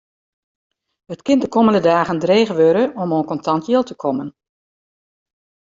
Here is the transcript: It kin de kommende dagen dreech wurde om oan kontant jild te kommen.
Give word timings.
It 1.15 1.21
kin 1.27 1.39
de 1.43 1.49
kommende 1.55 1.81
dagen 1.91 2.19
dreech 2.23 2.51
wurde 2.59 2.85
om 3.01 3.13
oan 3.15 3.29
kontant 3.31 3.63
jild 3.69 3.87
te 3.89 3.95
kommen. 4.03 4.29